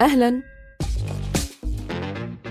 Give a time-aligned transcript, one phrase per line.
[0.00, 0.42] أهلا.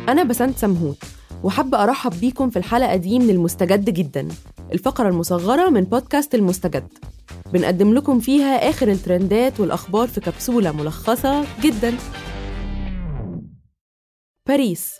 [0.09, 0.97] أنا بسنت سمهوت
[1.43, 4.27] وحابة أرحب بيكم في الحلقة دي من المستجد جدا
[4.73, 6.87] الفقرة المصغرة من بودكاست المستجد.
[7.53, 11.93] بنقدم لكم فيها آخر الترندات والأخبار في كبسولة ملخصة جدا.
[14.47, 14.93] باريس.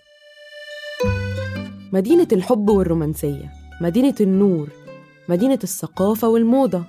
[1.94, 4.69] مدينة الحب والرومانسية مدينة النور
[5.30, 6.84] مدينة الثقافة والموضة.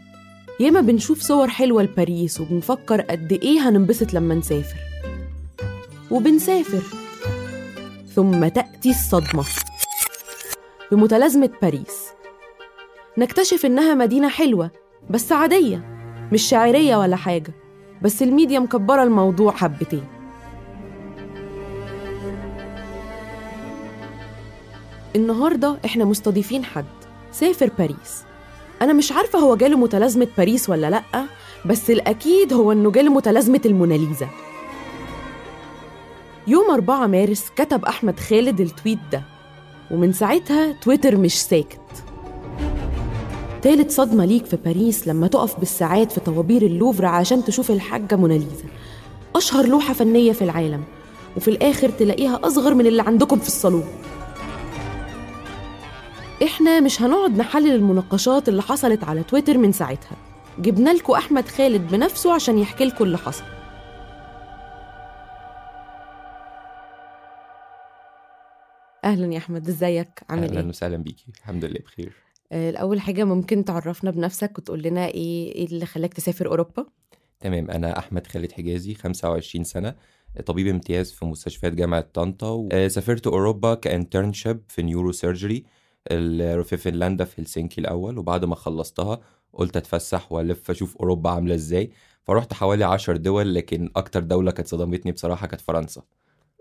[0.60, 4.89] ياما بنشوف صور حلوة لباريس وبنفكر قد إيه هننبسط لما نسافر.
[6.10, 6.82] وبنسافر.
[8.14, 9.44] ثم تأتي الصدمة.
[10.92, 12.08] بمتلازمة باريس.
[13.18, 14.70] نكتشف إنها مدينة حلوة
[15.10, 15.84] بس عادية
[16.32, 17.52] مش شاعرية ولا حاجة
[18.02, 20.04] بس الميديا مكبرة الموضوع حبتين.
[25.16, 26.84] النهاردة إحنا مستضيفين حد.
[27.32, 28.24] سافر باريس.
[28.82, 31.24] أنا مش عارفة هو جاله متلازمة باريس ولا لأ
[31.66, 34.28] بس الأكيد هو إنه جاله متلازمة الموناليزا.
[36.50, 39.22] يوم 4 مارس كتب أحمد خالد التويت ده
[39.90, 41.80] ومن ساعتها تويتر مش ساكت.
[43.62, 48.64] تالت صدمة ليك في باريس لما تقف بالساعات في طوابير اللوفر عشان تشوف الحاجة موناليزا.
[49.36, 50.84] أشهر لوحة فنية في العالم
[51.36, 53.84] وفي الآخر تلاقيها أصغر من اللي عندكم في الصالون.
[56.42, 60.16] إحنا مش هنقعد نحلل المناقشات اللي حصلت على تويتر من ساعتها.
[60.58, 63.44] جبنا لكم أحمد خالد بنفسه عشان يحكي لكم اللي حصل.
[69.10, 72.12] أهلا يا أحمد إزيك عامل أهلا إيه؟ وسهلا بيكي الحمد لله بخير
[72.52, 76.86] آه، الأول حاجة ممكن تعرفنا بنفسك وتقول لنا إيه إيه اللي خلاك تسافر أوروبا؟
[77.40, 79.94] تمام أنا أحمد خالد حجازي 25 سنة
[80.46, 85.64] طبيب امتياز في مستشفيات جامعة طنطا آه، سافرت أوروبا ك internship في neurosurgery
[86.08, 89.20] في فنلندا في هلسنكي الأول وبعد ما خلصتها
[89.52, 91.90] قلت أتفسح وألف أشوف أوروبا عاملة إزاي
[92.22, 96.02] فرحت حوالي 10 دول لكن أكتر دولة كانت صدمتني بصراحة كانت فرنسا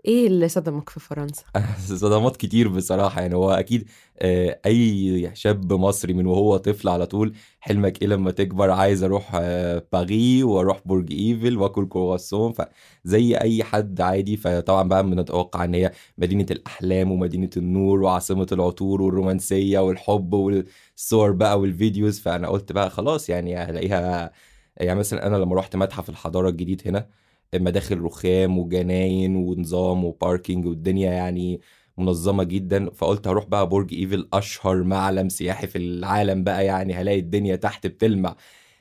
[0.04, 1.42] إيه اللي صدمك في فرنسا؟
[1.96, 3.88] صدمات كتير بصراحة يعني هو أكيد
[4.18, 9.30] آه، أي شاب مصري من وهو طفل على طول حلمك إيه لما تكبر؟ عايز أروح
[9.34, 14.36] آه، باريس وأروح برج إيفل وآكل كرواسون فزي أي حد عادي.
[14.36, 21.60] فطبعا بقى بنتوقع إن هي مدينة الأحلام ومدينة النور وعاصمة العطور والرومانسية والحب والصور بقى
[21.60, 22.20] وال videos.
[22.20, 24.32] فأنا قلت بقى خلاص يعني هلاقيها
[24.76, 27.06] يعني مثلا أنا لما رحت متحف الحضارة الجديد هنا
[27.60, 31.60] مداخل رخام وجناين ونظام و parking والدنيا يعني
[31.98, 32.90] منظمة جدا.
[32.90, 37.86] فقلت هروح بقى برج إيفل أشهر معلم سياحي في العالم بقى يعني هلاقي الدنيا تحت
[37.86, 38.36] بتلمع.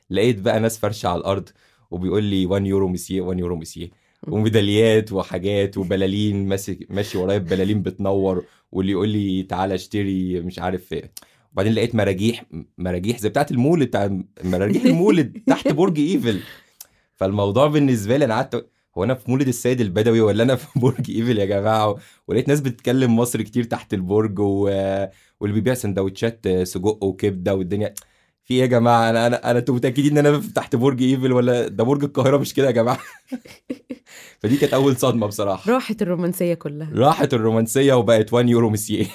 [0.09, 1.50] لقيت بقى ناس فرشة على الأرض
[1.91, 3.90] وبيقول لي 1 يورو مسيه 1 يورو مسيه
[4.28, 10.94] وميداليات وحاجات وبلالين ماسك ماشي ورايا ببلالين بتنور واللي يقول لي تعالى اشتري مش عارف
[10.94, 11.12] إيه.
[11.53, 12.46] وبعدين لقيت مراجيح
[12.78, 16.40] مراجيح زي بتاعت المولد بتاع مراجيح المولد تحت برج إيفل.
[17.19, 21.12] فالموضوع بالنسبة لي أنا قعدت هو أنا في مولد السيد البدوي ولا أنا في برج
[21.12, 21.95] إيفل يا جماعة؟
[22.27, 24.63] ولقيت ناس بتتكلم مصري كتير تحت البرج و...
[25.39, 27.94] واللي بيبيع سندوتشات سجق وكبدة والدنيا.
[28.44, 31.33] في إيه يا جماعة؟ أنا أنا أنا أنتوا متأكدين إن أنا في- تحت برج إيفل
[31.33, 33.00] ولا ده برج القاهرة؟ مش كده يا جماعة؟
[34.39, 35.72] فدي كانت أول صدمة بصراحة.
[35.72, 36.89] راحت الرومانسية كلها.
[36.94, 39.06] راحت الرومانسية وبقت 1 يورو مسيه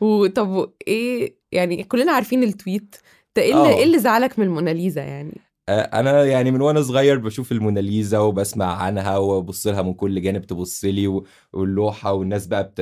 [0.00, 2.96] وطب إيه يعني كلنا عارفين التويت
[3.36, 3.76] ده إيه اللي, آه.
[3.78, 8.66] إيه اللي زعلك من الموناليزا يعني؟ آه، أنا يعني من وأنا صغير بشوف الموناليزا وبسمع
[8.82, 11.22] عنها وأبص لها من كل جانب تبص لي
[11.52, 12.80] واللوحة والناس بقى بت-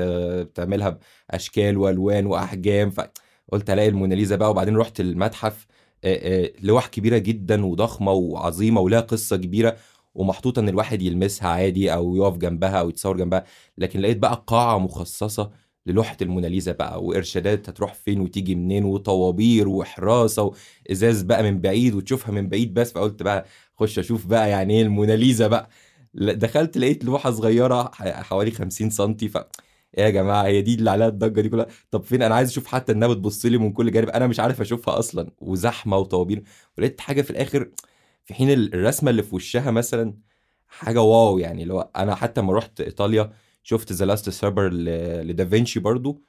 [0.49, 0.99] بتعملها
[1.31, 5.67] بأشكال وألوان وأحجام فقلت ألاقي الموناليزا بقى وبعدين رحت المتحف
[6.05, 9.77] آه، آه، لوح كبيرة جدا وضخمة وعظيمة ولها قصة كبيرة
[10.15, 13.45] ومحطوطة إن الواحد يلمسها عادي أو يقف جنبها أو يتصور جنبها
[13.79, 15.51] لكن لقيت بقى قاعة مخصصة
[15.87, 20.53] للوحة الموناليزا بقى وإرشادات هتروح فين وتيجي منين وطوابير وحراسه
[20.89, 23.47] وإزاز بقى من بعيد وتشوفها من بعيد بس فقلت بقى
[23.77, 25.69] خش أشوف بقى يعني إيه الموناليزا بقى.
[26.15, 29.37] دخلت لقيت لوحة صغيرة ح- حوالي 50 سم ف
[29.99, 32.67] إيه يا جماعة هي دي اللي عليها الضجة دي كلها؟ طب فين؟ أنا عايز أشوف
[32.67, 36.43] حتى إنها بتبص لي من كل جانب أنا مش عارف أشوفها أصلا وزحمة وطوابير.
[36.79, 37.71] ولقيت حاجة في الآخر
[38.25, 40.15] في حين ال- الرسمة اللي في وشها مثلا
[40.69, 44.73] حاجة wow يعني لو أنا حتى لما رحت إيطاليا شفت The Last Supper
[45.23, 46.23] لدافنشي برضو.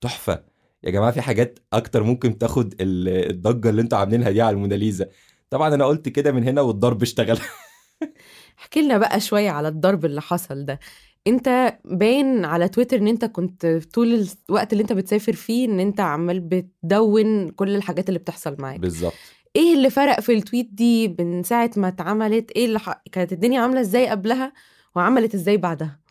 [0.00, 0.44] تحفة.
[0.84, 5.08] يا جماعة في حاجات أكتر ممكن تاخد ال- الضجة اللي أنتوا عاملينها دي على الموناليزا.
[5.50, 7.38] طبعا أنا قلت كده من هنا والضرب اشتغل.
[8.58, 10.80] احكي لنا بقى شوية على الضرب اللي حصل ده.
[11.26, 16.00] انت باين على تويتر ان انت كنت طول الوقت اللي انت بتسافر فيه ان انت
[16.00, 18.80] عمال بتدون كل الحاجات اللي بتحصل معاك.
[18.80, 19.12] بالظبط.
[19.56, 23.02] إيه اللي فرق في ال tweet دي من ساعة ما اتعملت؟ إيه اللي ح...
[23.12, 24.52] كانت الدنيا عاملة إزاي قبلها
[24.96, 26.03] وعملت إزاي بعدها؟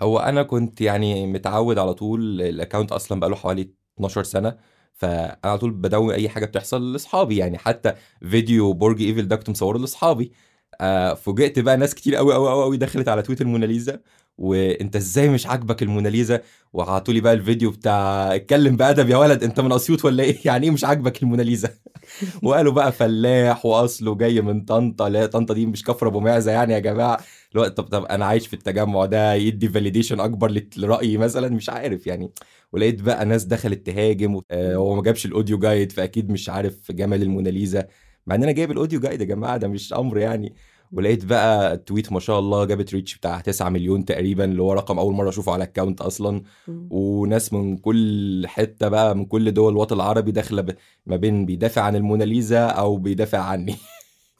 [0.00, 4.56] هو أنا كنت يعني متعود على طول ال account أصلا بقاله حوالي 12 سنة
[4.94, 7.94] فأنا على طول بدون أي حاجة بتحصل لأصحابي يعني حتى
[8.30, 10.32] فيديو برج ايفل ده كنت مصوره لأصحابي.
[10.80, 14.00] آه فوجئت بقى ناس كتير قوي قوي قوي دخلت على tweet الموناليزا
[14.38, 16.42] وأنت إزاي مش عاجبك الموناليزا؟
[16.72, 20.64] وعطوا لي بقى الفيديو بتاع اتكلم بأدب يا ولد أنت من اسيوط ولا إيه؟ يعني
[20.66, 21.70] إيه مش عاجبك الموناليزا؟
[22.42, 26.74] وقالوا بقى فلاح وأصله جاي من طنطا لا طنطا دي مش كفر أبو معزة يعني
[26.74, 27.18] يا جماعة.
[27.54, 32.06] لو طب طب أنا عايش في التجمع ده يدي validation أكبر لرأيي مثلا؟ مش عارف
[32.06, 32.32] يعني.
[32.72, 36.92] ولقيت بقى ناس دخلت تهاجم آه، هو ما جابش ال audio guide فأكيد مش عارف
[36.92, 37.86] جمال الموناليزا.
[38.26, 40.54] مع إن أنا جايب ال audio guide يا جماعة ده مش أمر يعني.
[40.92, 44.72] ولقيت بقى ال tweet ما شاء الله جابت reach بتاع 9 مليون تقريبا اللي هو
[44.72, 46.42] رقم أول مرة أشوفه على ال account أصلا.
[46.90, 50.76] وناس من كل حتة بقى من كل دول الوطن العربي داخلة ب-
[51.06, 53.76] ما بين بيدافع عن الموناليزا أو بيدافع عني.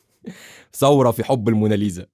[0.75, 2.07] ثورة في حب الموناليزا.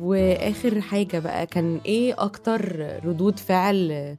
[0.00, 4.16] وآخر حاجة بقى كان إيه أكتر ردود فعل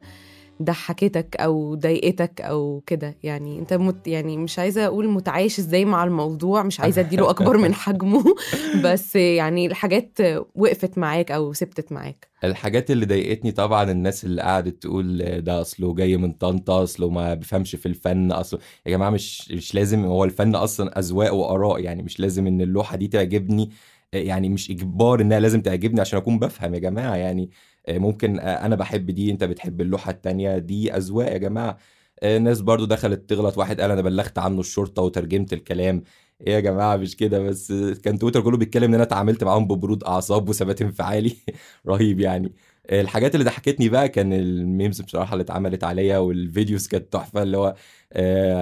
[0.62, 3.18] ضحكتك أو ضايقتك أو كده.
[3.24, 7.58] يعني أنت مت يعني مش عايزة أقول متعايش إزاي مع الموضوع مش عايزة أديله أكبر
[7.58, 8.24] من حجمه.
[8.86, 10.20] بس يعني الحاجات
[10.56, 12.28] وقفت معاك أو ثبتت معاك.
[12.44, 17.34] الحاجات اللي ضايقتني طبعا الناس اللي قعدت تقول ده أصله جاي من طنطا أصله ما
[17.34, 22.04] بيفهمش في الفن أصله يا جماعة مش مش لازم هو الفن أصلا أذواق وآراء يعني
[22.04, 23.72] مش لازم إن اللوحة دي تعجبني
[24.14, 27.16] يعني مش إجبار إنها لازم تعجبني عشان أكون بفهم يا جماعة.
[27.16, 27.50] يعني
[27.90, 31.78] ممكن أنا بحب دي أنت بتحب اللوحة التانية دي أذواق يا جماعة.
[32.24, 36.04] ناس برضو دخلت تغلط واحد قال أنا بلغت عنه الشرطة وترجمت الكلام.
[36.48, 37.72] إيه يا جماعة مش كده بس؟
[38.04, 41.36] كان تويتر كله بيتكلم إن أنا اتعاملت معاهم ببرود أعصاب وثبات انفعالي.
[41.88, 42.54] رهيب يعني.
[42.92, 47.44] الحاجات اللي ضحكتني بقى كان ال memes بصراحة اللي اتعملت عليا وال videos كانت تحفة
[47.44, 47.76] اللي هو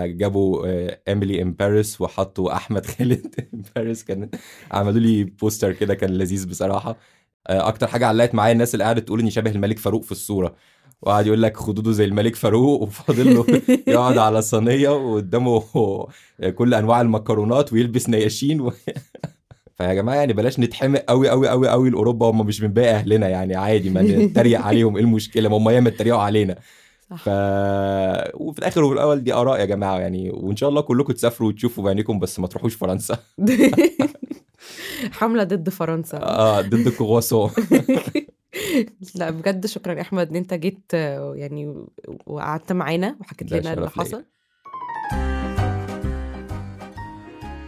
[0.07, 0.67] جابوا
[1.09, 4.29] Emily in Paris وحطوا أحمد خالد in Paris كان
[4.71, 6.97] عملوا لي poster كده كان لذيذ بصراحة.
[7.47, 10.55] أكتر حاجة علقت معايا الناس اللي قاعدة تقول إني شبه الملك فاروق في الصورة.
[11.01, 13.45] وقعد يقول لك خدوده زي الملك فاروق وفاضل له
[13.93, 15.63] يقعد على صينية وقدامه
[16.55, 18.71] كل أنواع المكرونات ويلبس نياشين و...
[19.77, 23.29] فيا جماعة يعني بلاش نتحمق قوي قوي قوي قوي لأوروبا هم مش من باقي أهلنا
[23.29, 26.55] يعني عادي ما نتريق عليهم إيه المشكلة؟ ما هم ياما اتريقوا علينا.
[27.17, 27.29] ف
[28.33, 31.83] وفي الآخر وفي الأول دي آراء يا جماعة يعني وإن شاء الله كلكم تسافروا وتشوفوا
[31.83, 33.17] بعينيكم بس ما تروحوش فرنسا.
[35.19, 36.17] حملة ضد فرنسا.
[36.17, 37.51] آه ضد الكرواسون
[39.15, 40.93] لا بجد شكرا يا أحمد إن أنت جيت
[41.33, 41.85] يعني
[42.25, 44.23] وقعدت معانا وحكيت لنا اللي حصل.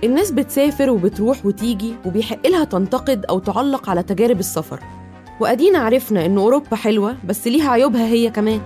[0.04, 4.80] الناس بتسافر وبتروح وتيجي وبيحق لها تنتقد أو تعلق على تجارب السفر.
[5.42, 8.62] وأدينا عرفنا إن أوروبا حلوة بس ليها عيوبها هي كمان.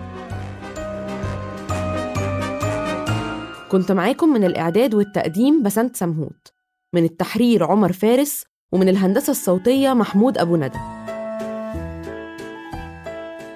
[3.70, 6.48] كنت معاكم من الإعداد والتقديم بسنت سمهوت.
[6.94, 10.80] من التحرير عمر فارس ومن الهندسة الصوتية محمود أبو ندى.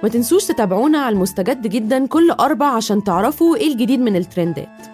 [0.03, 4.88] ما تنسوش تتابعونا على المستجد جدا كل أربع عشان تعرفوا إيه الجديد من الترندات.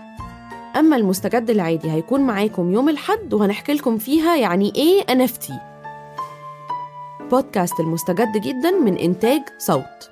[0.75, 5.53] أما المستجد العادي هيكون معاكم يوم الحد وهنحكي لكم فيها يعني إيه NFT
[7.31, 10.11] بودكاست المستجد جدا من إنتاج صوت.